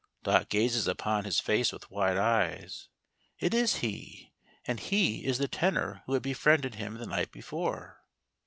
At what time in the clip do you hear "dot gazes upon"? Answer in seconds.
0.23-1.25